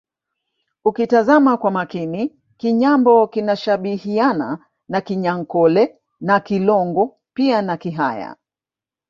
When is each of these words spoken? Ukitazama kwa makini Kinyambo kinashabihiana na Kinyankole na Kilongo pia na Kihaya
Ukitazama 0.85 1.57
kwa 1.57 1.71
makini 1.71 2.35
Kinyambo 2.57 3.27
kinashabihiana 3.27 4.65
na 4.89 5.01
Kinyankole 5.01 5.97
na 6.21 6.39
Kilongo 6.39 7.17
pia 7.33 7.61
na 7.61 7.77
Kihaya 7.77 8.35